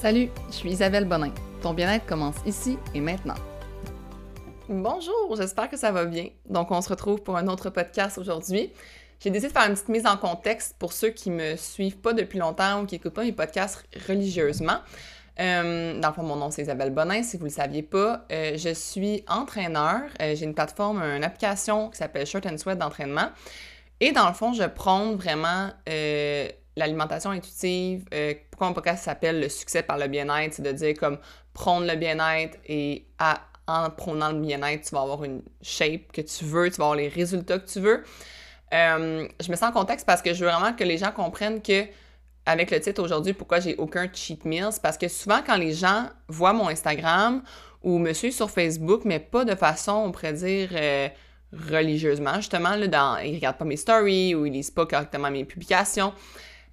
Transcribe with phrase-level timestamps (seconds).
[0.00, 1.32] Salut, je suis Isabelle Bonin.
[1.60, 3.34] Ton bien-être commence ici et maintenant.
[4.68, 6.28] Bonjour, j'espère que ça va bien.
[6.48, 8.72] Donc, on se retrouve pour un autre podcast aujourd'hui.
[9.18, 12.12] J'ai décidé de faire une petite mise en contexte pour ceux qui me suivent pas
[12.12, 14.78] depuis longtemps ou qui n'écoutent pas mes podcasts religieusement.
[15.40, 18.24] Euh, dans le fond, mon nom c'est Isabelle Bonin, si vous ne le saviez pas.
[18.30, 20.02] Euh, je suis entraîneur.
[20.22, 23.30] Euh, j'ai une plateforme, une application qui s'appelle Shirt and Sweat d'entraînement.
[23.98, 25.70] Et dans le fond, je prône vraiment
[26.76, 28.04] l'alimentation intuitive.
[28.58, 30.54] Pourquoi mon podcast s'appelle Le succès par le bien-être?
[30.54, 31.18] C'est de dire comme
[31.54, 33.06] prône le bien-être et
[33.68, 36.96] en prônant le bien-être, tu vas avoir une shape que tu veux, tu vas avoir
[36.96, 38.02] les résultats que tu veux.
[38.72, 41.84] je me sens en contexte parce que je veux vraiment que les gens comprennent que
[42.46, 46.06] avec le titre aujourd'hui pourquoi j'ai aucun cheat meals parce que souvent quand les gens
[46.26, 47.44] voient mon Instagram
[47.84, 51.08] ou me suivent sur Facebook mais pas de façon on pourrait dire euh,
[51.52, 55.44] religieusement justement là dans ils regardent pas mes stories ou ils lisent pas correctement mes
[55.44, 56.12] publications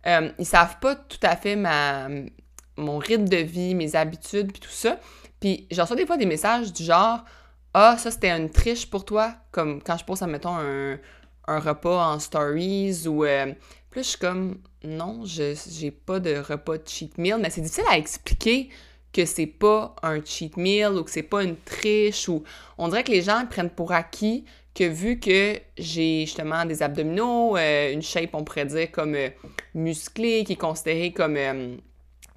[0.08, 2.08] euh, ils savent pas tout à fait ma
[2.78, 5.00] mon rythme de vie mes habitudes puis tout ça.
[5.40, 7.24] Puis j'en reçois des fois des messages du genre
[7.74, 11.00] ah ça c'était une triche pour toi comme quand je pose mettons un,
[11.48, 13.54] un repas en stories ou euh,
[13.96, 17.62] puis je suis comme, non, je j'ai pas de repas de cheat meal, mais c'est
[17.62, 18.68] difficile à expliquer
[19.14, 22.44] que c'est pas un cheat meal ou que c'est pas une triche ou
[22.78, 24.44] on dirait que les gens prennent pour acquis
[24.76, 29.30] que vu que j'ai justement des abdominaux, euh, une shape on pourrait dire comme euh,
[29.74, 31.78] musclée, qui est considérée comme euh,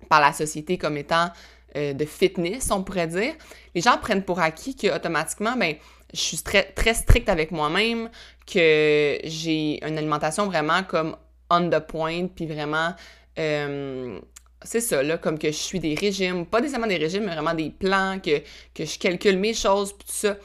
[0.08, 1.31] par la société comme étant
[1.75, 3.34] de fitness, on pourrait dire,
[3.75, 5.77] les gens prennent pour acquis que automatiquement, ben,
[6.12, 8.09] je suis très, très stricte avec moi-même,
[8.47, 11.14] que j'ai une alimentation vraiment comme
[11.50, 12.94] on the point, puis vraiment,
[13.36, 17.55] c'est ça, là, comme que je suis des régimes, pas nécessairement des régimes, mais vraiment
[17.55, 18.42] des plans, que,
[18.75, 20.36] que je calcule mes choses, puis tout ça.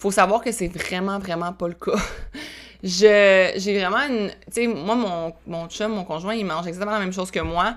[0.00, 2.00] Faut savoir que c'est vraiment, vraiment pas le cas.
[2.82, 6.92] je, j'ai vraiment une, tu sais, moi, mon, mon chum, mon conjoint, il mange exactement
[6.92, 7.76] la même chose que moi.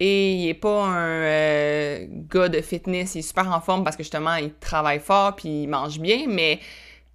[0.00, 3.96] Et il est pas un euh, gars de fitness, il est super en forme parce
[3.96, 6.58] que justement, il travaille fort puis il mange bien, mais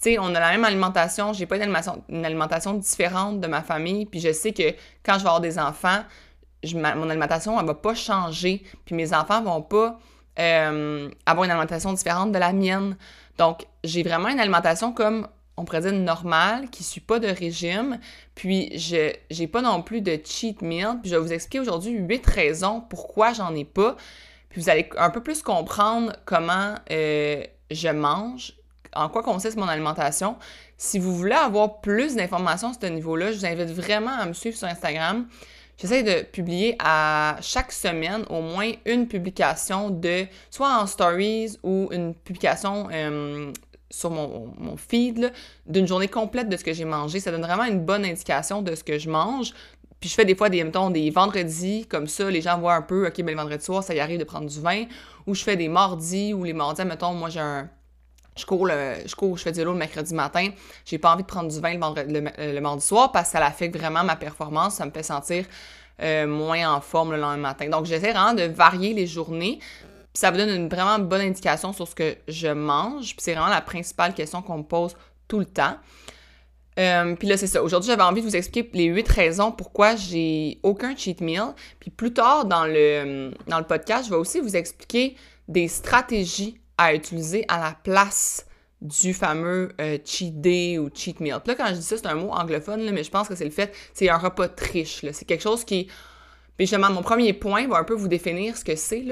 [0.01, 4.05] tu sais, on a la même alimentation, j'ai pas une alimentation, différente de ma famille,
[4.05, 6.03] puis je sais que quand je vais avoir des enfants,
[6.73, 9.99] mon alimentation, elle va pas changer, puis mes enfants vont pas
[10.39, 12.95] euh, avoir une alimentation différente de la mienne.
[13.39, 17.97] Donc, j'ai vraiment une alimentation comme, on pourrait dire, normale, qui suit pas de régime,
[18.35, 21.93] puis je j'ai pas non plus de cheat meal, puis je vais vous expliquer aujourd'hui
[21.93, 23.95] huit raisons pourquoi j'en ai pas,
[24.49, 27.41] puis vous allez un peu plus comprendre comment euh,
[27.71, 28.55] je mange,
[28.93, 30.35] en quoi consiste mon alimentation.
[30.77, 34.33] Si vous voulez avoir plus d'informations à ce niveau-là, je vous invite vraiment à me
[34.33, 35.27] suivre sur Instagram.
[35.79, 41.87] J'essaie de publier à chaque semaine au moins une publication de soit en stories ou
[41.91, 43.53] une publication euh,
[43.89, 45.31] sur mon, feed
[45.67, 47.21] d'une journée complète de ce que j'ai mangé.
[47.21, 49.53] Ça donne vraiment une bonne indication de ce que je mange.
[50.01, 52.81] Puis je fais des fois des, mettons, des vendredis, comme ça, les gens voient un
[52.81, 54.83] peu, OK, ben le vendredi soir, ça y arrive de prendre du vin.
[55.27, 57.69] Ou je fais des mardis, ou les mardis, mettons, moi j'ai un,
[58.39, 60.49] je cours, je cours, je fais du vélo le mercredi matin.
[60.85, 64.03] J'ai pas envie de prendre du vin le, mardi soir parce que ça affecte vraiment
[64.03, 64.75] ma performance.
[64.75, 65.45] Ça me fait sentir
[66.01, 67.69] euh, moins en forme le lendemain matin.
[67.69, 69.59] Donc, j'essaie vraiment de varier les journées.
[70.13, 73.07] ça vous donne une vraiment bonne indication sur ce que je mange.
[73.07, 74.95] Puis c'est vraiment la principale question qu'on me pose
[75.27, 75.75] tout le temps.
[76.79, 77.61] Euh, puis là, c'est ça.
[77.61, 81.53] Aujourd'hui, j'avais envie de vous expliquer les huit raisons pourquoi j'ai aucun cheat meal.
[81.79, 85.17] Puis plus tard dans le, dans le podcast, je vais aussi vous expliquer
[85.49, 88.47] des stratégies à utiliser à la place
[88.81, 91.39] du fameux euh, cheat day ou cheat meal.
[91.43, 93.43] Puis là, quand je dis ça, c'est un mot anglophone, mais je pense que c'est
[93.43, 95.05] le fait, c'est un repas triche.
[95.11, 95.89] C'est quelque chose qui...
[96.55, 99.03] Puis justement, mon premier point va un peu vous définir ce que c'est.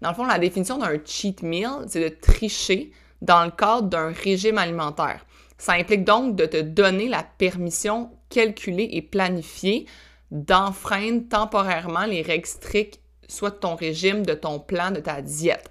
[0.00, 2.90] Dans le fond, la définition d'un cheat meal, c'est de tricher
[3.20, 5.24] dans le cadre d'un régime alimentaire.
[5.58, 9.86] Ça implique donc de te donner la permission calculée et planifiée
[10.32, 15.70] d'enfreindre temporairement les règles strictes, soit de ton régime, de ton plan, de ta diète.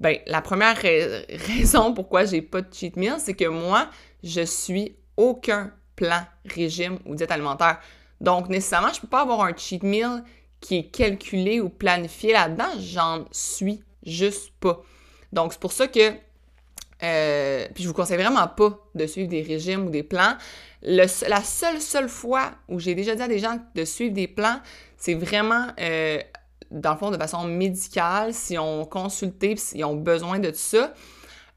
[0.00, 0.76] Ben, la première
[1.56, 3.88] raison pourquoi j'ai pas de cheat meal, c'est que moi,
[4.22, 7.80] je suis aucun plan, régime ou diète alimentaire.
[8.20, 10.24] Donc, nécessairement, je peux pas avoir un cheat meal
[10.60, 12.70] qui est calculé ou planifié là-dedans.
[12.78, 14.82] J'en suis juste pas.
[15.32, 16.14] Donc, c'est pour ça que
[17.02, 20.36] euh, puis je vous conseille vraiment pas de suivre des régimes ou des plans.
[20.82, 24.60] la seule, seule fois où j'ai déjà dit à des gens de suivre des plans,
[24.96, 26.18] c'est vraiment euh,
[26.74, 30.92] dans le fond, de façon médicale, si on consulté, s'ils ont besoin de ça,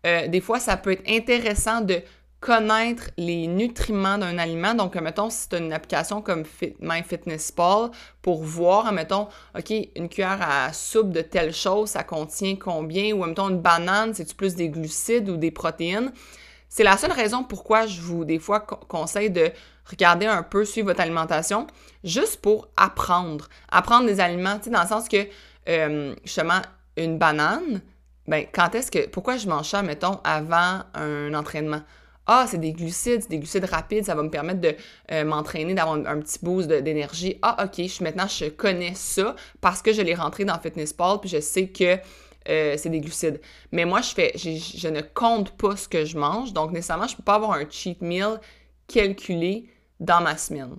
[0.06, 2.02] euh, des fois, ça peut être intéressant de
[2.40, 4.76] connaître les nutriments d'un aliment.
[4.76, 6.76] Donc, mettons, si tu as une application comme Fit,
[8.22, 9.28] pour voir, mettons,
[9.58, 14.14] OK, une cuillère à soupe de telle chose, ça contient combien, ou mettons, une banane,
[14.14, 16.12] c'est-tu plus des glucides ou des protéines?
[16.70, 19.52] C'est la seule raison pourquoi je vous, des fois, conseille de
[19.90, 21.68] regarder un peu, suivre votre alimentation,
[22.04, 23.48] juste pour apprendre.
[23.70, 25.28] Apprendre des aliments, tu sais, dans le sens que
[25.70, 26.62] euh, justement
[26.98, 27.82] une banane,
[28.28, 31.82] ben quand est-ce que pourquoi je mange ça mettons avant un entraînement?
[32.30, 34.76] Ah, c'est des glucides, des glucides rapides, ça va me permettre de
[35.14, 37.40] euh, m'entraîner, d'avoir un, petit boost d'énergie.
[37.42, 41.30] Ah, ok, maintenant je connais ça parce que je l'ai rentré dans Fitness Pal, puis
[41.30, 41.98] je sais que
[42.50, 43.42] euh, c'est des glucides.
[43.72, 47.14] Mais moi, je fais, je ne compte pas ce que je mange, donc nécessairement, je
[47.14, 48.40] ne peux pas avoir un cheat meal
[48.88, 50.78] calculé dans ma semaine.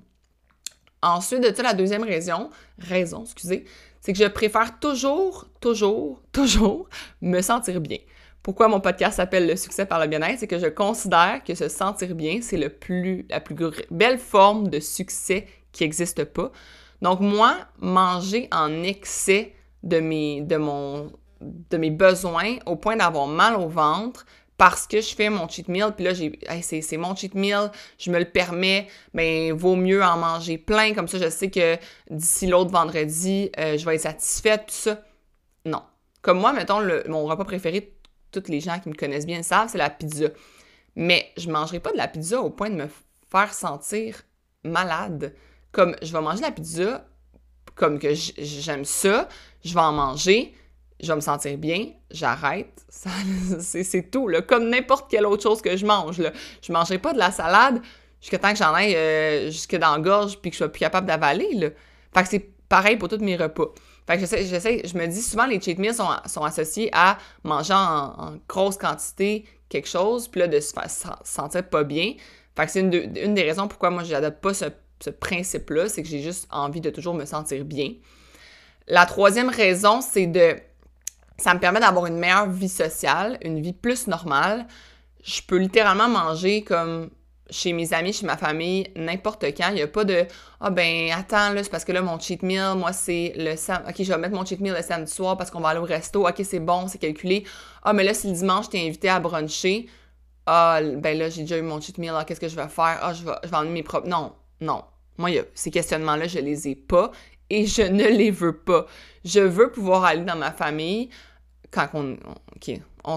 [1.02, 3.64] Ensuite de ça, la deuxième raison, raison, excusez,
[4.00, 6.88] c'est que je préfère toujours, toujours, toujours
[7.20, 7.98] me sentir bien.
[8.42, 10.38] Pourquoi mon podcast s'appelle Le succès par le bien-être?
[10.38, 13.26] C'est que je considère que se sentir bien, c'est la plus
[13.90, 16.50] belle forme de succès qui n'existe pas.
[17.02, 20.00] Donc, moi, manger en excès de
[20.56, 24.26] mon, de mes besoins au point d'avoir mal au ventre
[24.58, 26.12] parce que je fais mon cheat meal, puis là,
[26.62, 31.06] c'est, mon cheat meal, je me le permets, mais vaut mieux en manger plein, comme
[31.06, 31.76] ça, je sais que
[32.10, 35.00] d'ici l'autre vendredi, euh, je vais être satisfaite, tout ça.
[35.64, 35.82] Non.
[36.22, 37.94] Comme moi, mettons, le, mon repas préféré
[38.32, 40.26] toutes les gens qui me connaissent bien savent, c'est la pizza.
[40.96, 42.88] Mais je mangerai pas de la pizza au point de me
[43.30, 44.22] faire sentir
[44.64, 45.34] malade.
[45.70, 47.06] Comme je vais manger la pizza,
[47.76, 49.28] comme que j'aime ça,
[49.64, 50.52] je vais en manger,
[51.00, 52.84] je vais me sentir bien, j'arrête.
[53.60, 54.42] C'est tout, là.
[54.42, 56.32] Comme n'importe quelle autre chose que je mange, là.
[56.62, 57.80] Je ne mangerai pas de la salade
[58.20, 60.80] jusqu'à temps que j'en aille euh, jusque dans la gorge puis que je sois plus
[60.80, 61.72] capable d'avaler.
[62.14, 63.68] Fait que c'est pareil pour tous mes repas.
[64.06, 67.74] Fait que j'essaie, je me dis souvent les cheat meals sont, sont associés à manger
[67.74, 70.88] en, grosse quantité quelque chose, puis là de se, faire,
[71.24, 72.14] sentir pas bien.
[72.56, 74.64] Fait que c'est une, une, des raisons pourquoi moi j'adopte pas ce,
[75.00, 77.92] ce principe-là, c'est que j'ai juste envie de toujours me sentir bien.
[78.86, 80.56] La troisième raison, c'est de
[81.38, 84.66] ça me permet d'avoir une meilleure vie sociale, une vie plus normale.
[85.22, 87.10] Je peux littéralement manger comme
[87.50, 89.68] chez mes amis, chez ma famille, n'importe quand.
[89.68, 90.26] Il n'y a pas de
[90.60, 93.88] Ah ben attends, là, c'est parce que là, mon cheat meal, moi, c'est le samedi.
[93.88, 95.84] Ok, je vais mettre mon cheat meal le samedi soir parce qu'on va aller au
[95.84, 96.26] resto.
[96.28, 97.44] Ok, c'est bon, c'est calculé.
[97.82, 99.88] Ah, mais là, si le dimanche, t'es invité à bruncher,
[100.46, 102.98] ah, ben là, j'ai déjà eu mon cheat meal, qu'est-ce que je vais faire?
[103.00, 104.08] Ah, je vais, je vais emmener mes propres.
[104.08, 104.84] Non, non.
[105.16, 107.10] Moi, ces questionnements-là, je les ai pas
[107.50, 108.86] et je ne les veux pas.
[109.24, 111.10] Je veux pouvoir aller dans ma famille
[111.70, 112.16] quand on.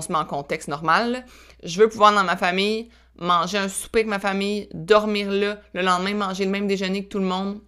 [0.01, 1.25] Se met en contexte normal.
[1.63, 5.81] Je veux pouvoir dans ma famille manger un souper avec ma famille, dormir là, le
[5.81, 7.59] lendemain manger le même déjeuner que tout le monde,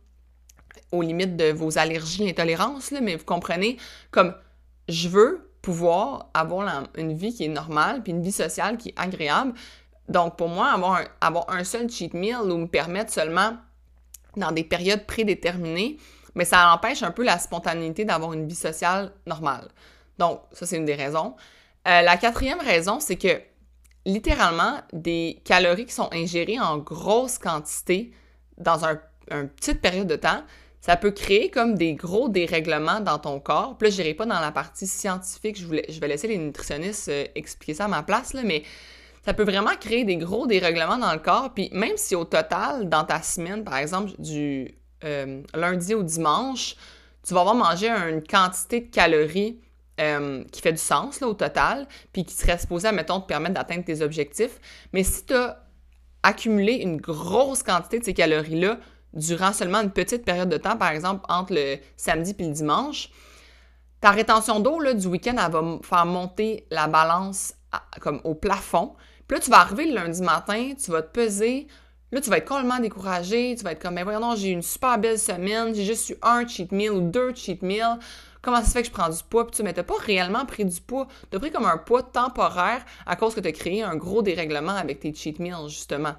[0.91, 3.77] aux limites de vos allergies, intolérances, là, mais vous comprenez,
[4.09, 4.33] comme
[4.89, 8.99] je veux pouvoir avoir une vie qui est normale, puis une vie sociale qui est
[8.99, 9.53] agréable.
[10.09, 13.57] Donc, pour moi, avoir un, avoir un seul cheat meal ou me permettre seulement
[14.35, 15.97] dans des périodes prédéterminées,
[16.35, 19.69] mais ça empêche un peu la spontanéité d'avoir une vie sociale normale.
[20.19, 21.35] Donc, ça, c'est une des raisons.
[21.87, 23.41] Euh, la quatrième raison, c'est que
[24.05, 28.11] littéralement des calories qui sont ingérées en grosse quantité
[28.57, 28.99] dans un,
[29.31, 30.43] une petite période de temps,
[30.81, 33.77] ça peut créer comme des gros dérèglements dans ton corps.
[33.77, 36.37] Puis là, je n'irai pas dans la partie scientifique, je, voulais, je vais laisser les
[36.37, 38.63] nutritionnistes euh, expliquer ça à ma place, là, mais
[39.25, 41.53] ça peut vraiment créer des gros dérèglements dans le corps.
[41.53, 44.75] Puis même si au total, dans ta semaine, par exemple, du
[45.05, 46.75] euh, lundi au dimanche,
[47.25, 49.61] tu vas avoir mangé une quantité de calories
[49.99, 53.55] euh, qui fait du sens là, au total, puis qui serait supposé, mettons, te permettre
[53.55, 54.59] d'atteindre tes objectifs.
[54.91, 55.63] Mais si tu as
[56.23, 58.77] accumulé une grosse quantité de ces calories-là
[59.13, 63.09] durant seulement une petite période de temps, par exemple entre le samedi et le dimanche,
[64.01, 67.53] ta rétention d'eau du week-end, elle va faire monter la balance
[68.01, 68.95] comme au plafond.
[69.27, 71.67] Puis là, tu vas arriver le lundi matin, tu vas te peser,
[72.13, 74.51] Là, tu vas être complètement découragé, tu vas être comme, mais ben voyons, j'ai eu
[74.51, 77.97] une super belle semaine, j'ai juste eu un cheat meal ou deux cheat meals
[78.43, 80.79] comment ça fait que je prends du poids, puis tu n'as pas réellement pris du
[80.81, 81.07] poids.
[81.31, 84.21] Tu as pris comme un poids temporaire à cause que tu as créé un gros
[84.21, 86.13] dérèglement avec tes cheat meals, justement.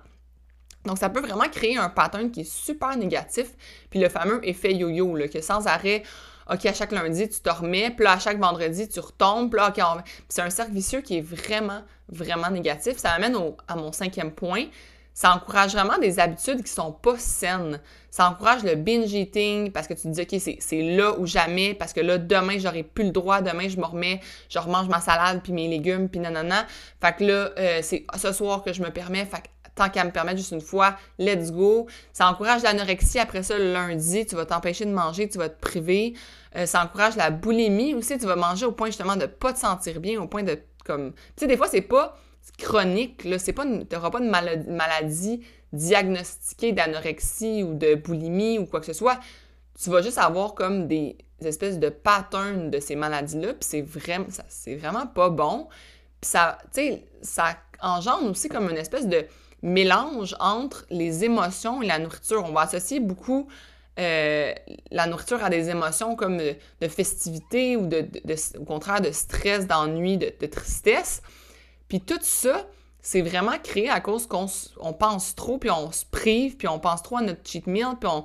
[0.85, 3.52] Donc, ça peut vraiment créer un pattern qui est super négatif,
[3.90, 6.02] puis le fameux effet yo-yo, que sans arrêt,
[6.50, 9.61] OK, à chaque lundi, tu te remets, puis là, à chaque vendredi, tu retombes, puis
[9.61, 12.99] là, OK, c'est un cercle vicieux qui est vraiment, vraiment négatif.
[12.99, 13.37] Ça amène
[13.69, 14.64] à mon cinquième point,
[15.14, 17.80] ça encourage vraiment des habitudes qui sont pas saines.
[18.11, 21.73] Ça encourage le binge eating parce que tu te dis, OK, c'est là ou jamais,
[21.75, 23.40] parce que là, demain, j'aurai plus le droit.
[23.40, 26.66] Demain, je me remets, je remange ma salade, puis mes légumes, puis nanana.
[27.00, 29.25] Fait que là, euh, c'est ce soir que je me permets.
[29.25, 31.87] Fait que tant qu'à me permettre juste une fois, let's go.
[32.12, 33.21] Ça encourage l'anorexie.
[33.21, 36.14] Après ça, le lundi, tu vas t'empêcher de manger, tu vas te priver.
[36.56, 38.18] Euh, ça encourage la boulimie aussi.
[38.18, 41.12] Tu vas manger au point justement de pas te sentir bien, au point de comme.
[41.12, 42.16] Tu sais, des fois, c'est pas
[42.58, 45.42] chronique, là, c'est pas, de maladie,
[45.73, 49.18] diagnostiquée d'anorexie ou de boulimie ou quoi que ce soit.
[49.82, 54.26] Tu vas juste avoir comme des espèces de patterns de ces maladies-là, puis c'est vraiment,
[54.49, 55.68] c'est vraiment pas bon.
[56.20, 56.80] Puis ça, tu
[57.82, 59.26] engendre aussi comme une espèce de
[59.62, 62.44] mélange entre les émotions et la nourriture.
[62.46, 63.49] On va associer beaucoup
[63.99, 64.52] euh,
[64.90, 68.06] la nourriture a des émotions comme de, festivité ou de,
[68.58, 71.23] au contraire de stress, d'ennui, de, tristesse.
[71.95, 72.67] Puis tout ça,
[73.03, 74.47] c'est vraiment créé à cause qu'on
[74.81, 77.91] on pense trop, puis on se prive, puis on pense trop à notre cheat meal,
[78.01, 78.25] puis on,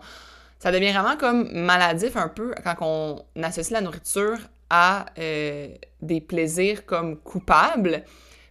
[0.57, 4.39] ça devient vraiment comme maladif un peu quand on associe la nourriture
[4.71, 5.67] à euh,
[6.01, 8.05] des plaisirs comme coupables.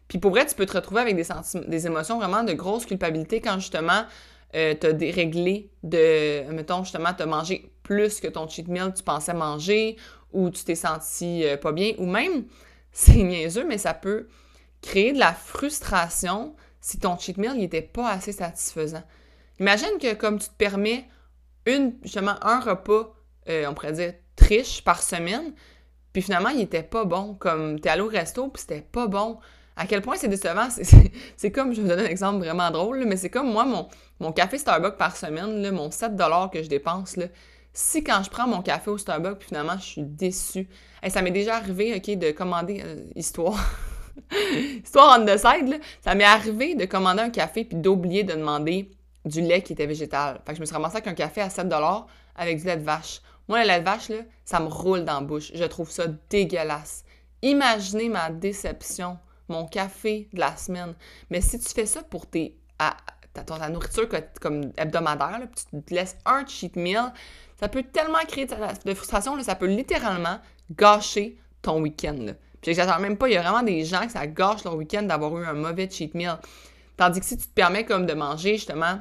[0.06, 1.26] Puis pour vrai, tu peux te retrouver avec des,
[1.66, 4.04] des émotions vraiment de grosse culpabilité quand justement
[4.54, 9.34] euh, t'as déréglé de, mettons, justement, t'as mangé plus que ton cheat meal tu pensais
[9.34, 9.96] manger,
[10.32, 12.44] ou tu t'es senti euh, pas bien, ou même,
[12.92, 14.28] c'est niaiseux, mais ça peut
[14.82, 19.02] créer de la frustration si ton cheat meal n'était pas assez satisfaisant.
[19.60, 21.08] Imagine que comme tu te permets
[21.66, 21.94] une,
[22.42, 23.14] un repas,
[23.48, 25.52] euh, on pourrait dire triche par semaine,
[26.12, 27.34] puis finalement, il était pas bon.
[27.34, 29.38] Comme t'es allé au resto, puis c'était pas bon
[29.78, 30.68] à quel point c'est décevant.
[31.36, 33.64] C'est comme, je vais vous donner un exemple vraiment drôle, mais c'est comme moi,
[34.18, 36.12] mon, café Starbucks par semaine, mon 7
[36.52, 37.16] que je dépense,
[37.72, 40.68] si quand je prends mon café au Starbucks, puis finalement, je suis déçue.
[41.02, 43.64] et ça m'est déjà arrivé, OK, de commander, euh, histoire,
[44.84, 48.90] histoire on the side, ça m'est arrivé de commander un café puis d'oublier de demander
[49.24, 50.40] du lait qui était végétal.
[50.46, 51.66] Fait que je me suis ramassée avec un café à 7
[52.36, 53.20] avec du lait de vache.
[53.48, 54.10] Moi, le lait de vache,
[54.44, 55.50] ça me roule dans la bouche.
[55.54, 57.04] Je trouve ça dégueulasse.
[57.42, 60.94] Imaginez ma déception mon café de la semaine.
[61.30, 62.96] Mais si tu fais ça pour tes, à,
[63.32, 64.08] ta, nourriture
[64.40, 67.12] comme hebdomadaire, puis tu te laisses un cheat meal,
[67.58, 70.38] ça peut tellement créer de, frustration, ça peut littéralement
[70.70, 72.26] gâcher ton week-end.
[72.60, 75.02] Puis j'exagère même pas, il y a vraiment des gens que ça gâche leur week-end
[75.02, 76.38] d'avoir eu un mauvais cheat meal.
[76.96, 79.00] Tandis que si tu te permets comme de manger justement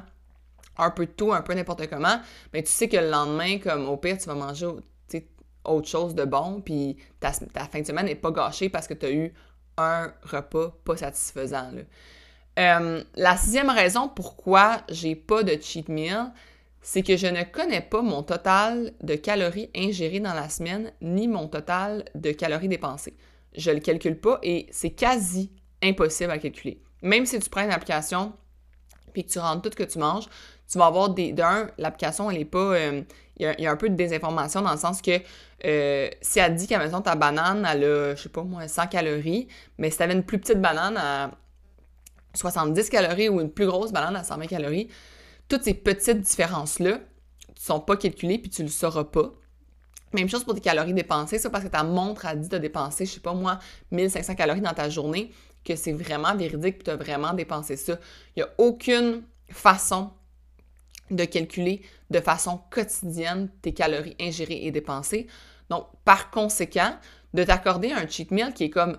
[0.76, 2.20] un peu de tout, un peu n'importe comment,
[2.52, 4.68] mais ben, tu sais que le lendemain, comme au pire, tu vas manger
[5.64, 8.94] autre chose de bon, puis ta, ta fin de semaine n'est pas gâchée parce que
[8.94, 9.34] tu as eu
[9.76, 11.70] un repas pas satisfaisant.
[12.58, 16.32] Euh, la sixième raison pourquoi j'ai pas de cheat meal,
[16.80, 21.28] c'est que je ne connais pas mon total de calories ingérées dans la semaine, ni
[21.28, 23.16] mon total de calories dépensées.
[23.56, 25.50] Je le calcule pas et c'est quasi
[25.82, 26.82] impossible à calculer.
[27.02, 28.32] Même si tu prends une application
[29.12, 30.26] puis que tu rentres tout ce que tu manges,
[30.70, 31.32] tu vas avoir des.
[31.32, 32.58] D'un, l'application, elle est pas.
[32.58, 33.02] Euh,
[33.40, 35.12] il y, a un peu de désinformation dans le sens que
[35.64, 38.88] euh, si elle dit qu'à maison ta banane, elle a, je sais pas moi, 100
[38.88, 39.46] calories,
[39.78, 41.30] mais si tu avais une plus petite banane à
[42.34, 44.88] 70 calories ou une plus grosse banane à 120 calories,
[45.48, 46.98] toutes ces petites différences-là ne
[47.54, 49.30] sont pas calculées puis tu le sauras pas.
[50.12, 53.06] Même chose pour tes calories dépensées, ça parce que ta montre a dit de dépenser,
[53.06, 53.58] je sais pas moi,
[53.90, 55.32] 1500 calories dans ta journée,
[55.64, 57.98] que c'est vraiment véridique puis tu as vraiment dépensé ça.
[58.34, 60.10] Il n'y a aucune façon
[61.10, 65.26] de calculer de façon quotidienne tes calories ingérées et dépensées.
[65.70, 66.96] Donc, par conséquent,
[67.34, 68.98] de t'accorder un cheat meal qui est comme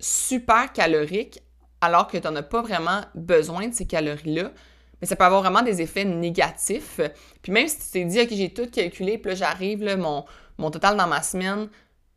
[0.00, 1.42] super calorique
[1.80, 4.52] alors que tu n'en as pas vraiment besoin de ces calories-là,
[5.00, 7.00] mais ça peut avoir vraiment des effets négatifs.
[7.42, 10.24] Puis même si tu t'es dit, OK, j'ai tout calculé, puis là, j'arrive, mon,
[10.58, 11.68] mon total dans ma semaine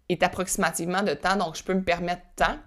[0.09, 2.57] est approximativement de temps, donc je peux me permettre tant,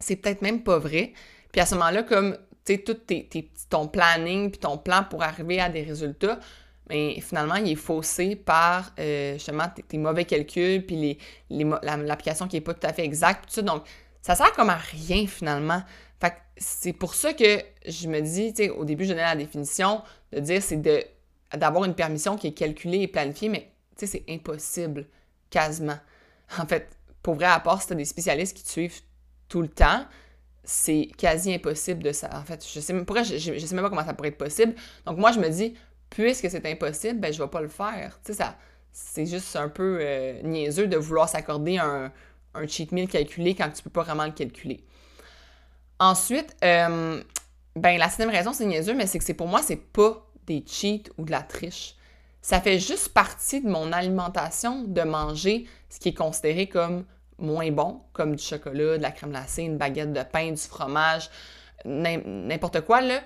[0.00, 1.12] c'est peut-être même pas vrai.
[1.52, 2.96] Puis à ce moment-là, comme tu sais, tout
[3.68, 6.38] ton planning puis ton plan pour arriver à des résultats,
[6.88, 12.56] mais finalement, il est faussé par euh, justement tes, mauvais calculs puis les, l'application qui
[12.56, 13.62] n'est pas tout à fait exacte, tout ça.
[13.62, 13.84] Donc,
[14.20, 15.82] ça sert comme à rien finalement.
[16.22, 19.34] Fait c'est pour ça que je me dis, tu sais, au début, je donnais la
[19.34, 20.02] définition
[20.32, 21.02] de dire c'est de,
[21.56, 25.06] d'avoir une permission qui est calculée et planifiée, mais c'est impossible,
[25.50, 25.98] quasiment.
[26.58, 29.00] En fait, pour vrai, à part si tu as des spécialistes qui te suivent
[29.48, 30.04] tout le temps,
[30.62, 32.30] c'est quasi impossible de ça.
[32.34, 34.74] En fait, je sais, même, je, sais même pas comment ça pourrait être possible.
[35.06, 35.74] Donc, moi, je me dis,
[36.10, 38.20] puisque c'est impossible, ben, je vais pas le faire.
[38.24, 38.56] Tu ça,
[38.92, 42.12] c'est juste un peu euh, niaiseux de vouloir s'accorder un,
[42.54, 44.84] un, cheat meal calculé quand tu peux pas vraiment le calculer.
[46.02, 47.22] Ensuite, euh,
[47.76, 50.64] ben, la septième raison, c'est niaiseux, mais c'est que c'est pour moi, c'est pas des
[50.66, 51.94] cheats ou de la triche.
[52.40, 57.04] Ça fait juste partie de mon alimentation de manger ce qui est considéré comme
[57.38, 61.30] moins bon, comme du chocolat, de la crème glacée, une baguette de pain, du fromage,
[61.84, 63.20] n'importe quoi, là,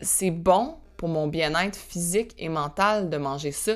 [0.00, 3.72] c'est bon pour mon bien-être physique et mental de manger ça.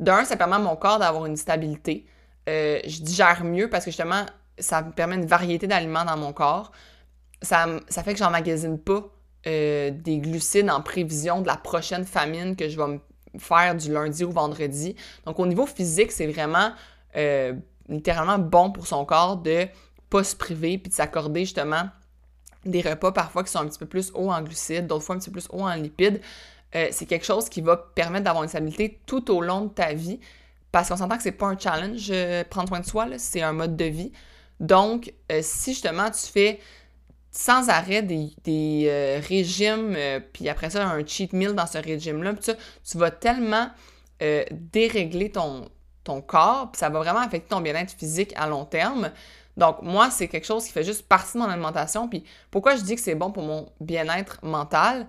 [0.00, 2.06] D'un, ça permet à mon corps d'avoir une stabilité.
[2.48, 4.24] Euh, je digère mieux parce que justement,
[4.58, 6.72] ça me permet une variété d'aliments dans mon corps.
[7.42, 9.12] Ça, fait que j'emmagasine pas
[9.46, 13.00] euh, des glucides en prévision de la prochaine famine que je vais me
[13.38, 14.94] faire du lundi au vendredi.
[15.26, 16.70] Donc, au niveau physique, c'est vraiment
[17.16, 17.52] euh,
[17.88, 19.66] littéralement bon pour son corps de
[20.10, 21.88] pas se priver puis de s'accorder justement
[22.64, 25.18] des repas parfois qui sont un petit peu plus hauts en glucides, d'autres fois un
[25.18, 26.20] petit peu plus hauts en lipides.
[26.76, 29.92] Euh, c'est quelque chose qui va permettre d'avoir une stabilité tout au long de ta
[29.92, 30.20] vie
[30.70, 32.12] parce qu'on s'entend que c'est pas un challenge,
[32.48, 34.12] prendre soin de soi, c'est un mode de vie.
[34.60, 36.60] Donc, si justement tu fais
[37.32, 39.96] sans arrêt des, régimes,
[40.32, 43.70] puis après ça, un cheat meal dans ce régime-là, tu vas tellement
[44.22, 45.68] euh, dérégler ton,
[46.04, 49.10] ton corps, puis ça va vraiment affecter ton bien-être physique à long terme.
[49.56, 52.08] Donc, moi, c'est quelque chose qui fait juste partie de mon alimentation.
[52.08, 55.08] Puis, pourquoi je dis que c'est bon pour mon bien-être mental?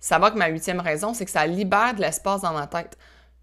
[0.00, 2.96] Ça va que ma huitième raison, c'est que ça libère de l'espace dans ma tête.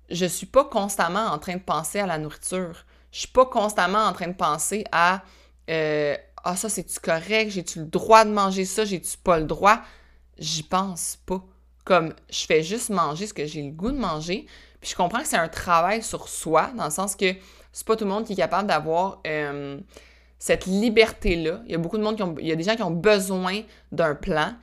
[0.09, 2.83] Je suis pas constamment en train de penser à la nourriture.
[3.11, 5.21] Je suis pas constamment en train de penser à
[5.69, 7.51] euh, Ah, ça, c'est-tu correct?
[7.51, 8.85] J'ai-tu le droit de manger ça?
[8.85, 9.81] J'ai-tu pas le droit?
[10.37, 11.41] J'y pense pas.
[11.85, 14.45] Comme je fais juste manger ce que j'ai le goût de manger.
[14.81, 17.33] Puis je comprends que c'est un travail sur soi, dans le sens que
[17.71, 19.79] c'est pas tout le monde qui est capable d'avoir euh,
[20.37, 21.61] cette liberté-là.
[21.65, 22.35] Il y a beaucoup de monde qui ont.
[22.39, 24.53] Il y a des gens qui ont besoin d'un plan.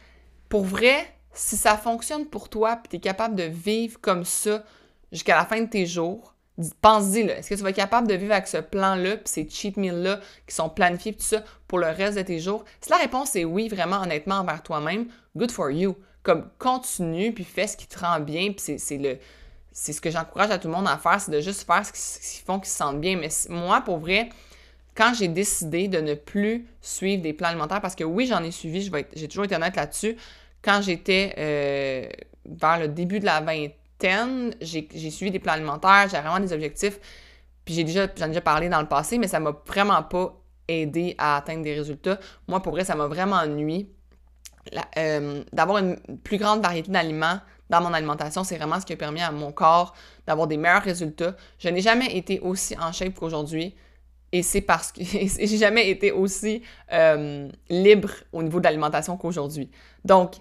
[0.49, 4.63] Pour vrai, si ça fonctionne pour toi, puis tu es capable de vivre comme ça
[5.11, 6.35] jusqu'à la fin de tes jours,
[6.81, 9.49] pense-y, là, est-ce que tu vas être capable de vivre avec ce plan-là, puis ces
[9.49, 12.65] cheat meals-là qui sont planifiés, tout ça, pour le reste de tes jours?
[12.81, 15.97] Si la réponse est oui, vraiment, honnêtement, envers toi-même, good for you.
[16.23, 19.19] Comme, continue, puis fais ce qui te rend bien, puis c'est le...
[19.73, 21.93] C'est ce que j'encourage à tout le monde à faire, c'est de juste faire ce
[21.93, 23.17] qu'ils font qu'ils se sentent bien.
[23.17, 24.29] Mais moi, pour vrai,
[24.97, 28.51] quand j'ai décidé de ne plus suivre des plans alimentaires, parce que oui, j'en ai
[28.51, 30.17] suivi, j'ai toujours été honnête là-dessus,
[30.61, 32.09] quand j'étais euh,
[32.45, 33.71] vers le début de la vingtaine,
[34.61, 36.99] j'ai suivi des plans alimentaires, j'ai vraiment des objectifs.
[37.65, 40.41] Puis j'ai déjà, j'en ai déjà parlé dans le passé, mais ça m'a vraiment pas
[40.69, 42.19] aidé à atteindre des résultats.
[42.49, 43.93] Moi, pour vrai, ça m'a vraiment ennuyé.
[44.99, 47.41] Euh, d'avoir une plus grande variété d'aliments
[47.71, 49.95] dans mon alimentation, c'est vraiment ce qui a permis à mon corps
[50.27, 51.35] d'avoir des meilleurs résultats.
[51.59, 53.75] Je n'ai jamais été aussi en shape qu'aujourd'hui.
[54.33, 59.71] Et c'est parce que j'ai jamais été aussi euh, libre au niveau de l'alimentation qu'aujourd'hui.
[60.05, 60.35] Donc,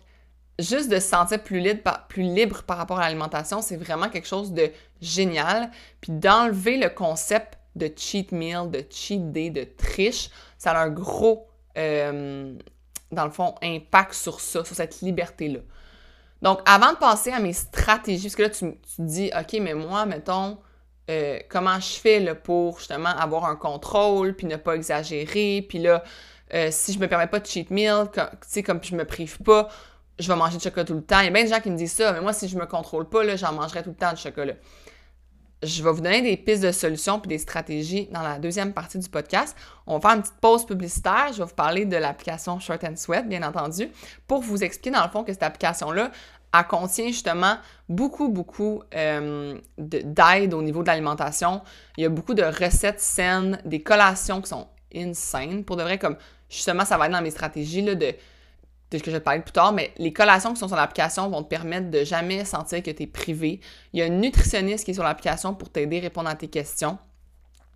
[0.60, 4.72] juste de se sentir plus libre, par, rapport à l'alimentation, c'est vraiment quelque chose de
[5.02, 5.72] génial.
[6.02, 10.90] Puis d'enlever le concept de cheat meal, de cheat day, de triche, ça a un
[10.90, 11.48] gros,
[11.78, 12.54] euh,
[13.12, 15.60] dans le fond, impact sur ça, sur cette liberté-là.
[16.42, 20.06] Donc, avant de passer à mes stratégies, parce que là, tu, dis, OK, mais moi,
[20.06, 20.58] mettons,
[21.10, 26.04] euh, comment je fais pour justement avoir un contrôle, puis ne pas exagérer, puis là,
[26.54, 29.38] euh, si je me permets pas de cheat meal, tu sais, comme je me prive
[29.40, 29.70] pas,
[30.20, 31.20] je vais manger du chocolat tout le temps.
[31.20, 32.66] Il y a bien des gens qui me disent ça, mais moi, si je me
[32.66, 34.54] contrôle pas, j'en mangerai tout le temps du chocolat.
[35.64, 38.98] Je vais vous donner des pistes de solutions puis des stratégies dans la deuxième partie
[38.98, 39.58] du podcast.
[39.88, 41.30] On va faire une petite pause publicitaire.
[41.34, 43.90] Je vais vous parler de l'application Short and Sweat, bien entendu,
[44.26, 46.12] pour vous expliquer dans le fond que cette application-là,
[46.58, 47.58] elle contient justement
[47.90, 51.62] beaucoup, beaucoup euh, d'aide au niveau de l'alimentation.
[51.98, 55.64] Il y a beaucoup de recettes saines, des collations qui sont insane.
[55.66, 56.16] Pour de vrai, comme
[56.50, 58.16] justement, ça va être dans mes stratégies là, de
[58.92, 60.78] de ce que je vais te parler plus tard, mais les collations qui sont sur
[60.78, 63.60] l'application vont te permettre de jamais sentir que tu es privé.
[63.94, 66.48] Il y a un nutritionniste qui est sur l'application pour t'aider à répondre à tes
[66.48, 66.98] questions.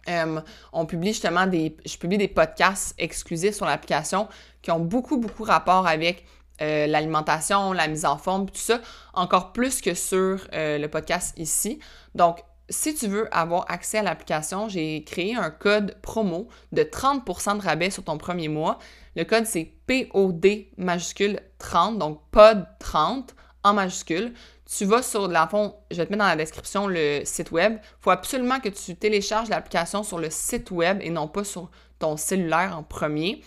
[0.10, 0.42] Euh,
[0.74, 1.78] on publie justement des.
[1.86, 4.28] Je publie des podcasts exclusifs sur l'application
[4.62, 6.26] qui ont beaucoup, beaucoup rapport avec
[6.62, 8.80] euh, l'alimentation, la mise en forme, tout ça,
[9.14, 11.80] encore plus que sur euh, le podcast ici.
[12.16, 17.58] Donc, si tu veux avoir accès à l'application, j'ai créé un code promo de 30%
[17.58, 18.80] de rabais sur ton premier mois.
[19.16, 20.46] Le code, c'est POD
[20.78, 24.34] majuscule 30, donc POD 30 en majuscule.
[24.66, 27.78] Tu vas sur, la fond, je vais te mettre dans la description le site web.
[27.82, 31.70] Il faut absolument que tu télécharges l'application sur le site web et non pas sur
[32.00, 33.44] ton cellulaire en premier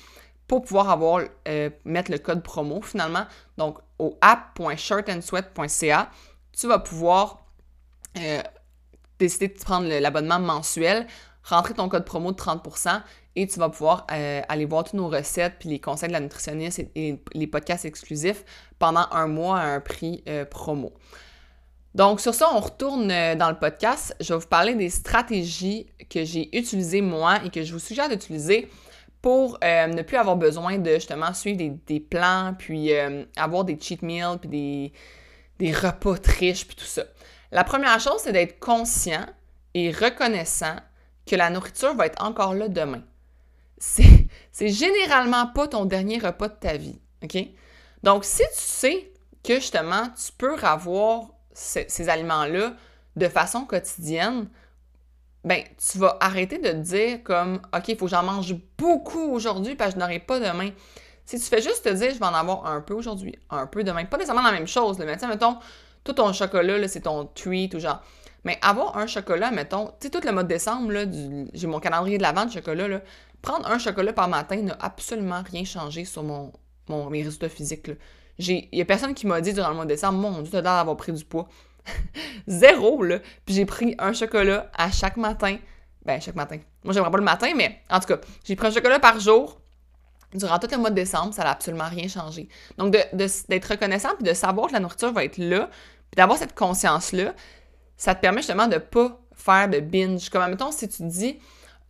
[0.47, 3.25] pour pouvoir avoir, euh, mettre le code promo finalement.
[3.57, 6.11] Donc, au app.shirtandsweat.ca,
[6.53, 7.47] tu vas pouvoir
[8.19, 8.43] euh,
[9.19, 11.07] décider de prendre l'abonnement mensuel,
[11.43, 13.03] rentrer ton code promo de 30%
[13.37, 16.21] et tu vas pouvoir euh, aller voir toutes nos recettes, puis les conseils de la
[16.21, 18.45] nutritionniste et, les podcasts exclusifs
[18.79, 20.93] pendant un mois à un prix euh, promo.
[21.95, 24.17] Donc sur ça, on retourne euh, dans le podcast.
[24.21, 28.09] Je vais vous parler des stratégies que j'ai utilisées moi et que je vous suggère
[28.09, 28.69] d'utiliser
[29.23, 32.93] pour ne plus avoir besoin de justement suivre des, plans, puis
[33.35, 34.93] avoir des cheat meals, puis des,
[35.59, 37.03] des repas triches, puis tout ça.
[37.53, 39.27] La première chose, c'est d'être conscient
[39.75, 40.77] et reconnaissant
[41.27, 43.03] que la nourriture va être encore là demain
[43.79, 46.99] c'est généralement pas ton dernier repas de ta vie.
[47.23, 47.37] OK?
[48.03, 49.13] Donc, si tu sais
[49.45, 52.75] que justement, tu peux avoir ces aliments-là
[53.17, 54.49] de façon quotidienne,
[55.45, 59.31] ben, tu vas arrêter de te dire comme, OK, il faut que j'en mange beaucoup
[59.33, 60.71] aujourd'hui parce que je n'aurai pas demain.
[61.25, 63.85] Si tu fais juste te dire, je vais en avoir un peu aujourd'hui, un peu
[63.85, 65.59] demain, pas nécessairement la même chose, mais tiens, mettons,
[66.07, 68.03] tout ton chocolat, c'est ton treat ou genre.
[68.45, 70.93] Mais avoir un chocolat, mettons, tu sais, tout le mois de décembre,
[71.53, 73.01] j'ai mon calendrier de la vente de chocolat, là,
[73.43, 76.53] prendre un chocolat par matin n'a absolument rien changé sur mon,
[76.89, 77.91] mon mes résultats physiques.
[78.39, 80.63] Il y a personne qui m'a dit durant le mois de décembre, mon Dieu, t'as
[80.63, 81.49] l'air d'avoir pris du poids.
[82.47, 83.19] Zéro, là.
[83.45, 85.57] Puis j'ai pris un chocolat à chaque matin.
[86.05, 86.59] Ben, chaque matin.
[86.85, 89.61] Moi, j'aimerais pas le matin, mais en tout cas, j'ai pris un chocolat par jour
[90.35, 91.33] durant tout le mois de décembre.
[91.35, 92.49] Ça n'a absolument rien changé.
[92.79, 95.71] Donc, d'être reconnaissant puis de savoir que la nourriture va être là,
[96.11, 97.35] puis d'avoir cette conscience-là,
[97.97, 100.29] ça te permet justement de pas faire de binge.
[100.31, 101.39] Comme, mettons, si tu te dis,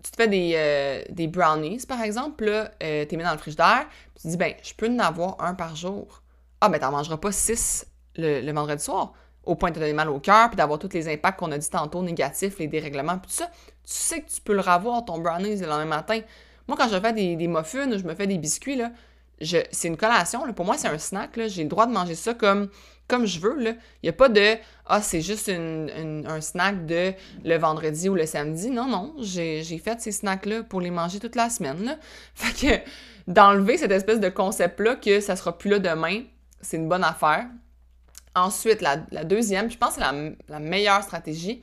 [0.02, 3.38] tu te fais des, euh, des brownies, par exemple, là, euh, t'es mis dans le
[3.38, 6.22] frigidaire, puis tu te dis, ben, je peux en avoir un par jour.
[6.60, 9.12] Ah, ben, t'en mangeras pas six le, vendredi soir,
[9.44, 11.58] au point de te donner mal au cœur, puis d'avoir tous les impacts qu'on a
[11.58, 13.46] dit tantôt, négatifs, les dérèglements, puis tout ça.
[13.46, 16.20] Tu sais que tu peux le revoir, ton brownies, le lendemain matin.
[16.66, 18.90] Moi, quand je fais des, des muffins ou je me fais des biscuits, là,
[19.40, 20.44] c'est une collation.
[20.44, 20.52] Là.
[20.52, 21.38] Pour moi, c'est un snack.
[21.46, 22.68] J'ai le droit de manger ça comme,
[23.08, 23.56] comme je veux.
[23.60, 27.12] Il n'y a pas de Ah, c'est juste un snack de
[27.44, 28.70] le vendredi ou le samedi.
[28.70, 29.14] Non, non.
[29.18, 31.98] J'ai fait ces snacks-là pour les manger toute la semaine.
[32.34, 32.82] Fait que
[33.30, 36.22] d'enlever cette espèce de concept-là que ça sera plus là demain,
[36.60, 37.46] c'est une bonne affaire.
[38.34, 41.62] Ensuite, la, deuxième, je pense que c'est la, meilleure stratégie,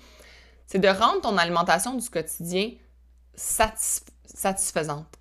[0.65, 2.71] c'est de rendre ton alimentation du quotidien
[3.35, 5.17] satisfaisante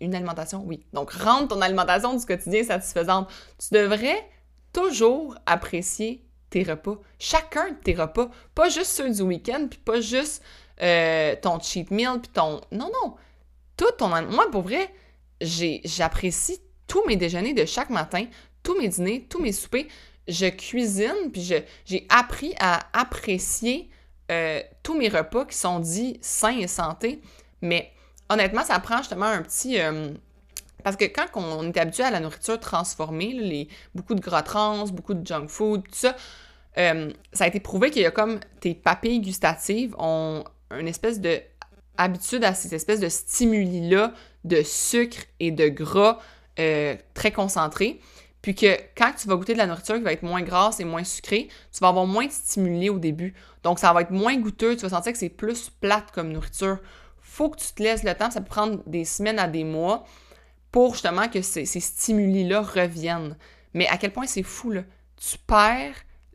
[0.00, 0.84] une alimentation, oui.
[0.92, 3.28] Donc, rendre ton alimentation du quotidien satisfaisante.
[3.58, 4.28] Tu devrais
[4.72, 6.98] toujours apprécier tes repas.
[7.18, 8.30] Chacun de tes repas.
[8.54, 10.42] Pas juste ceux du week-end, puis pas juste
[10.82, 12.60] euh, ton cheat meal, puis ton...
[12.72, 13.16] Non, non.
[13.76, 14.08] Tout ton...
[14.08, 14.92] Moi, pour vrai,
[15.40, 18.26] j'apprécie tous mes déjeuners de chaque matin,
[18.62, 19.86] tous mes dîners, tous mes soupers.
[20.26, 21.54] Je cuisine, puis
[21.86, 23.88] j'ai appris à apprécier
[24.30, 27.22] euh, tous mes repas qui sont dits sains et santé.
[27.62, 27.92] Mais
[28.28, 29.80] honnêtement, ça prend justement un petit.
[29.80, 30.12] Euh,
[30.88, 35.12] parce que quand on est habitué à la nourriture transformée, beaucoup de gras trans, beaucoup
[35.12, 36.16] de junk food, tout ça,
[36.78, 41.20] euh, ça a été prouvé qu'il y a comme tes papilles gustatives ont une espèce
[41.20, 41.42] de
[41.98, 46.20] habitude à ces espèces de stimuli-là de sucre et de gras
[46.58, 48.00] euh, très concentrés.
[48.40, 50.84] Puis que quand tu vas goûter de la nourriture qui va être moins grasse et
[50.84, 53.34] moins sucrée, tu vas avoir moins de stimuli au début.
[53.62, 56.78] Donc ça va être moins goûteux, tu vas sentir que c'est plus plate comme nourriture
[57.28, 60.04] faut que tu te laisses le temps, ça peut prendre des semaines à des mois
[60.70, 63.36] pour justement que ces, stimuli-là reviennent.
[63.74, 64.82] Mais à quel point c'est fou, là.
[65.16, 65.94] Tu perds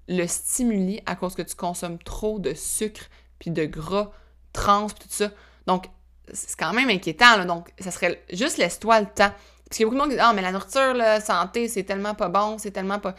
[0.09, 3.05] le stimuli à cause que tu consommes trop de sucre,
[3.39, 4.11] puis de gras,
[4.51, 5.31] trans, tout ça.
[5.67, 5.85] Donc,
[6.33, 7.45] c'est quand même inquiétant, là.
[7.45, 9.31] Donc, ça serait juste laisse-toi le temps.
[9.69, 11.67] Parce qu'il y a beaucoup de monde qui disent Ah, mais la nourriture, la santé,
[11.67, 13.15] c'est tellement pas bon, c'est tellement pas.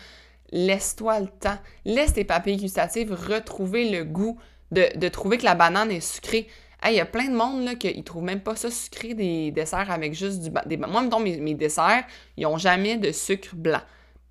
[0.50, 1.58] Laisse-toi le temps.
[1.84, 4.38] Laisse tes papilles gustatives retrouver le goût
[4.70, 6.48] de trouver que la banane est sucrée
[6.90, 9.90] il y a plein de monde là, qui trouvent même pas ça sucré des desserts
[9.90, 10.50] avec juste du.
[10.50, 12.04] Moi, mettons, mes, desserts,
[12.36, 13.80] ils ont jamais de sucre blanc.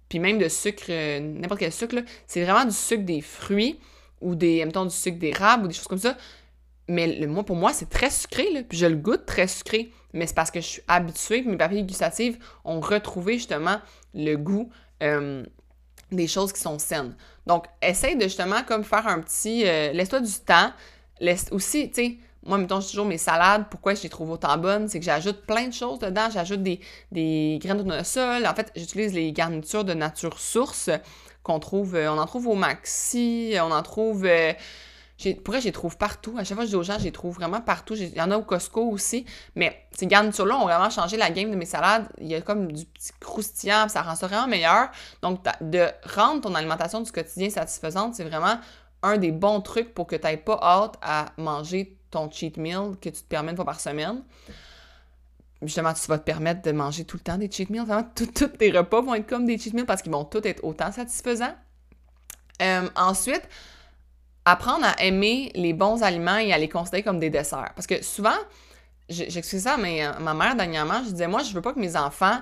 [0.09, 1.95] Puis même de sucre, euh, n'importe quel sucre,
[2.27, 3.79] c'est vraiment du sucre des fruits
[4.21, 6.15] ou des, mettons, du sucre d'érable ou des choses comme ça.
[6.87, 9.91] Mais le, moi, pour moi, c'est très sucré, là, puis je le goûte très sucré.
[10.13, 13.79] Mais c'est parce que je suis habituée, mes papilles gustatives ont retrouvé justement
[14.13, 14.69] le goût
[15.01, 15.43] euh,
[16.11, 17.15] des choses qui sont saines.
[17.47, 19.65] Donc, essaye de justement comme faire un petit...
[19.65, 20.71] Euh, laisse-toi du temps.
[21.19, 24.87] Laisse aussi, tu sais, moi, mettons, toujours mes salades, pourquoi je les trouve autant bonnes,
[24.87, 26.29] c'est que j'ajoute plein de choses dedans.
[26.31, 26.79] J'ajoute des,
[27.11, 28.45] des graines de tournesol.
[28.45, 30.89] En fait, j'utilise les garnitures de nature source
[31.41, 34.25] qu'on trouve, euh, on en trouve au Maxi, on en trouve...
[34.25, 34.53] Euh,
[35.43, 36.35] pourquoi je les trouve partout.
[36.37, 37.95] À chaque fois que je dis aux gens, je les trouve vraiment partout.
[37.95, 39.25] Il y en a au Costco aussi.
[39.55, 42.07] Mais ces garnitures-là ont vraiment changé la game de mes salades.
[42.17, 44.89] Il y a comme du petit croustillant, ça rend ça vraiment meilleur.
[45.21, 48.59] Donc, de rendre ton alimentation du quotidien satisfaisante, c'est vraiment
[49.01, 52.95] un des bons trucs pour que tu n'aies pas hâte à manger ton cheat meal
[53.01, 54.23] que tu te permets une fois par semaine.
[55.61, 57.85] Justement, tu vas te permettre de manger tout le temps des cheat meals.
[58.15, 60.91] Tous tes repas vont être comme des cheat meals parce qu'ils vont tous être autant
[60.91, 61.55] satisfaisants.
[62.61, 63.47] Euh, ensuite,
[64.45, 67.71] apprendre à aimer les bons aliments et à les considérer comme des desserts.
[67.75, 68.37] Parce que souvent,
[69.09, 72.39] j'explique ça à ma mère dernièrement, je disais, moi, je veux pas que mes enfants,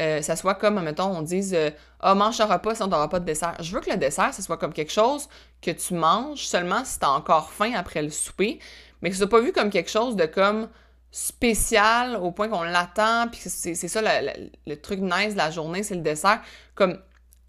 [0.00, 1.70] euh, ça soit comme, mettons, on dise, euh,
[2.02, 3.56] oh, mange un repas si on n'aura pas de dessert.
[3.60, 5.28] Je veux que le dessert, ça soit comme quelque chose
[5.60, 8.60] que tu manges seulement si tu as encore faim après le souper,
[9.02, 10.68] mais que ce soit pas vu comme quelque chose de comme
[11.10, 15.96] spécial au point qu'on l'attend, puis c'est ça le, truc nice de la journée, c'est
[15.96, 16.40] le dessert.
[16.74, 16.98] Comme,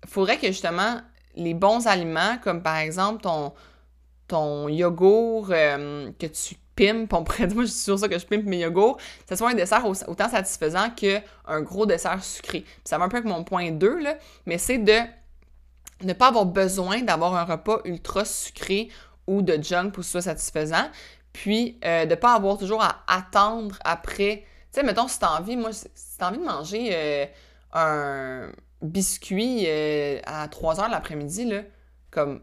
[0.08, 1.02] faudrait que justement,
[1.36, 3.54] les bons aliments, comme par exemple ton,
[4.28, 8.26] ton yogourt euh, que tu pimpes, on pourrait moi je suis sûre ça que je
[8.26, 12.66] pimpe mes yogourts, ça soit un dessert autant satisfaisant qu'un gros dessert sucré.
[12.84, 14.98] ça va un peu avec mon point 2, là, mais c'est de
[16.04, 18.90] ne pas avoir besoin d'avoir un repas ultra sucré
[19.28, 20.90] ou de junk pour que ce soit satisfaisant,
[21.34, 24.44] puis, euh, de pas avoir toujours à attendre après.
[24.72, 27.26] Tu sais, mettons, si t'as envie, moi, si t'as envie de manger euh,
[27.74, 31.62] un biscuit euh, à 3 heures l'après-midi, là,
[32.10, 32.42] comme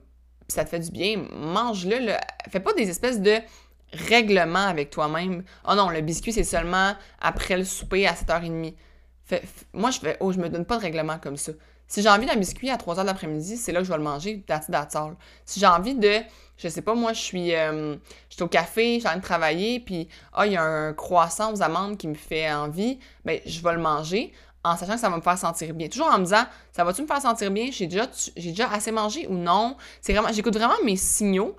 [0.48, 1.98] ça te fait du bien, mange-le.
[1.98, 2.20] Là.
[2.48, 3.36] Fais pas des espèces de
[3.92, 5.44] règlements avec toi-même.
[5.68, 8.74] Oh non, le biscuit, c'est seulement après le souper à 7h30.
[9.74, 11.52] moi, je fais, oh, je me donne pas de règlement comme ça.
[11.86, 14.04] Si j'ai envie d'un biscuit à 3 heures l'après-midi, c'est là que je vais le
[14.04, 14.44] manger,
[15.46, 16.20] Si j'ai envie de
[16.58, 17.96] je sais pas, moi, je suis, euh,
[18.40, 21.96] au café, j'ai envie de travailler, puis ah, il y a un croissant aux amandes
[21.96, 24.32] qui me fait envie, ben je vais le manger
[24.64, 25.88] en sachant que ça va me faire sentir bien.
[25.88, 27.68] Toujours en me disant, ça va-tu me faire sentir bien?
[27.70, 29.76] J'ai déjà, j'ai déjà assez mangé ou non?
[30.00, 31.56] C'est vraiment, j'écoute vraiment mes signaux.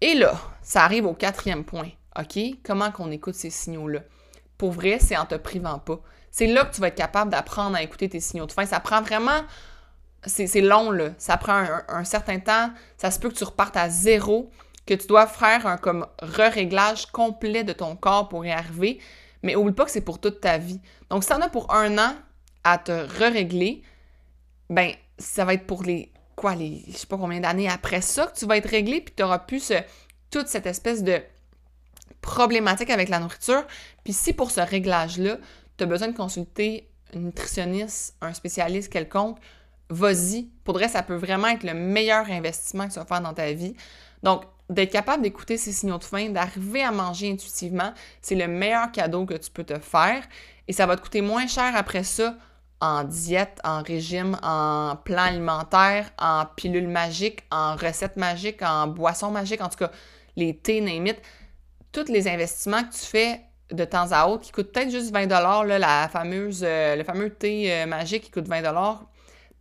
[0.00, 1.88] Et là, ça arrive au quatrième point.
[2.18, 2.38] OK?
[2.64, 4.00] Comment qu'on écoute ces signaux-là?
[4.56, 6.00] Pour vrai, c'est en te privant pas.
[6.30, 8.52] C'est là que tu vas être capable d'apprendre à écouter tes signaux de.
[8.52, 9.42] Ça prend vraiment.
[10.26, 11.10] C'est long, là.
[11.18, 12.70] Ça prend un, certain temps.
[12.96, 14.50] Ça se peut que tu repartes à zéro,
[14.86, 18.98] que tu dois faire un comme re-réglage complet de ton corps pour y arriver.
[19.42, 20.80] Mais oublie pas que c'est pour toute ta vie.
[21.10, 22.14] Donc, si t'en as pour un an
[22.64, 23.82] à te re-régler,
[24.68, 26.12] ben, ça va être pour les.
[26.34, 26.82] Quoi, les.
[26.88, 29.38] Je sais pas combien d'années après ça que tu vas être réglé, puis tu auras
[29.38, 29.72] plus
[30.30, 31.20] toute cette espèce de
[32.20, 33.64] problématique avec la nourriture.
[34.04, 35.38] Puis si pour ce réglage-là,
[35.78, 39.38] tu as besoin de consulter un nutritionniste, un spécialiste quelconque,
[39.88, 40.48] vas-y.
[40.64, 43.52] Pour vrai, ça peut vraiment être le meilleur investissement que tu vas faire dans ta
[43.52, 43.74] vie.
[44.22, 48.90] Donc, d'être capable d'écouter ces signaux de faim, d'arriver à manger intuitivement, c'est le meilleur
[48.90, 50.22] cadeau que tu peux te faire.
[50.68, 52.36] Et ça va te coûter moins cher après ça
[52.80, 59.30] en diète, en régime, en plan alimentaire, en pilule magique, en recette magique, en boisson
[59.30, 59.90] magique, en tout cas,
[60.36, 61.14] les thés, name
[61.92, 65.26] tous les investissements que tu fais de temps à autre qui coûtent peut-être juste 20
[65.26, 68.60] là, la fameuse, euh, le fameux thé euh, magique qui coûte 20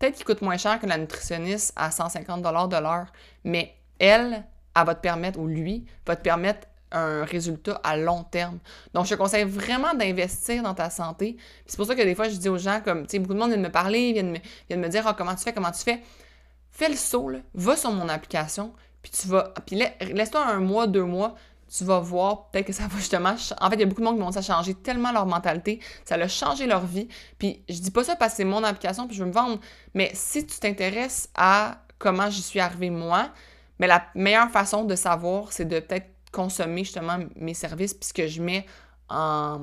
[0.05, 3.07] peut-être qu'il coûte moins cher que la nutritionniste à 150 de l'heure,
[3.43, 4.43] mais elle,
[4.75, 8.59] elle va te permettre, ou lui, va te permettre un résultat à long terme.
[8.93, 11.37] Donc, je te conseille vraiment d'investir dans ta santé.
[11.65, 13.39] C'est pour ça que des fois, je dis aux gens, comme, tu sais, beaucoup de
[13.39, 15.81] monde vient de me parler, vient de me, dire, oh, comment tu fais, comment tu
[15.81, 16.01] fais?
[16.71, 19.81] Fais le saut, va sur mon application, puis tu vas, puis
[20.13, 21.35] laisse-toi un mois, deux mois,
[21.67, 23.35] tu vas voir peut-être que ça va justement.
[23.59, 26.15] En fait, il y a beaucoup de monde qui vont changer tellement leur mentalité, ça
[26.15, 27.07] a changé leur vie.
[27.39, 29.59] Puis je dis pas ça parce que c'est mon application puis je veux me vendre,
[29.93, 33.29] mais si tu t'intéresses à comment j'y suis arrivée moi,
[33.79, 38.13] mais la meilleure façon de savoir, c'est de peut-être consommer justement mes services puis ce
[38.13, 38.65] que je mets
[39.09, 39.61] en,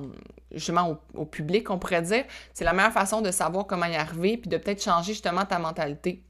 [0.53, 2.25] justement au, public, on pourrait dire.
[2.55, 5.59] C'est la meilleure façon de savoir comment y arriver puis de peut-être changer justement ta
[5.59, 6.23] mentalité.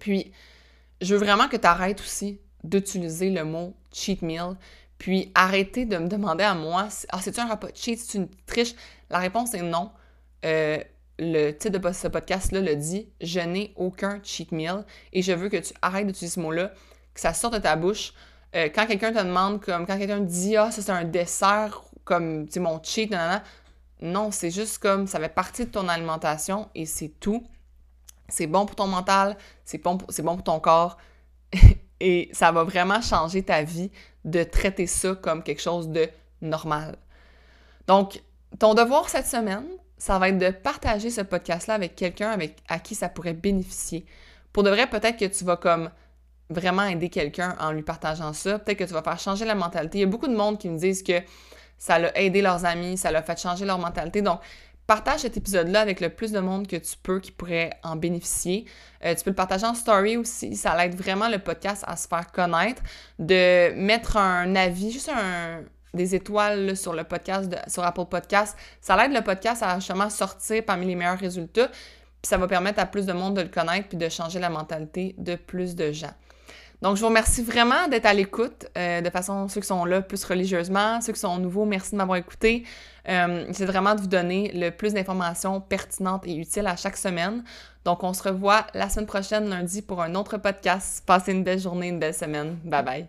[0.00, 0.32] Puis,
[1.00, 4.56] je veux vraiment que tu arrêtes aussi d'utiliser le mot cheat meal
[5.04, 8.74] puis arrêtez de me demander à moi, ah, c'est-tu un repas cheat, c'est une triche?
[9.10, 9.90] La réponse est non.
[10.46, 10.78] Euh,
[11.18, 15.50] le titre de ce podcast-là le dit, je n'ai aucun cheat meal et je veux
[15.50, 16.72] que tu arrêtes d'utiliser ce mot-là,
[17.12, 18.14] que ça sorte de ta bouche.
[18.56, 22.48] Euh, quand quelqu'un te demande, comme quand quelqu'un dit, ah, ça c'est un dessert, comme,
[22.48, 23.42] tu mon cheat, non,
[24.00, 27.46] non, c'est juste comme, ça fait partie de ton alimentation et c'est tout.
[28.30, 29.36] C'est bon pour ton mental,
[29.66, 30.96] c'est bon, bon pour ton corps
[32.00, 33.90] et ça va vraiment changer ta vie
[34.24, 36.08] de traiter ça comme quelque chose de
[36.40, 36.96] normal.
[37.86, 38.22] Donc,
[38.58, 39.66] ton devoir cette semaine,
[39.98, 42.36] ça va être de partager ce podcast-là avec quelqu'un
[42.68, 44.04] à qui ça pourrait bénéficier.
[44.52, 45.90] Pour de vrai, peut-être que tu vas comme
[46.50, 48.58] vraiment aider quelqu'un en lui partageant ça.
[48.58, 49.98] Peut-être que tu vas faire changer la mentalité.
[49.98, 51.20] Il y a beaucoup de monde qui me disent que
[51.78, 54.22] ça l'a aidé leurs amis, ça l'a fait changer leur mentalité.
[54.22, 54.40] Donc,
[54.86, 58.66] Partage cet épisode-là avec le plus de monde que tu peux qui pourrait en bénéficier.
[59.04, 60.56] Euh, tu peux le partager en story aussi.
[60.56, 62.82] Ça aide vraiment le podcast à se faire connaître.
[63.18, 65.62] De mettre un avis, juste un,
[65.94, 68.58] des étoiles sur le podcast, sur Apple Podcast.
[68.82, 71.68] Ça aide le podcast à justement sortir parmi les meilleurs résultats.
[71.68, 74.50] Puis ça va permettre à plus de monde de le connaître puis de changer la
[74.50, 76.12] mentalité de plus de gens.
[76.82, 78.66] Donc, je vous remercie vraiment d'être à l'écoute.
[78.76, 81.96] Euh, de façon, ceux qui sont là plus religieusement, ceux qui sont nouveaux, merci de
[81.96, 82.64] m'avoir écouté.
[83.08, 87.44] Euh, c'est vraiment de vous donner le plus d'informations pertinentes et utiles à chaque semaine.
[87.84, 91.02] Donc, on se revoit la semaine prochaine, lundi, pour un autre podcast.
[91.06, 92.58] Passez une belle journée, une belle semaine.
[92.64, 93.06] Bye bye.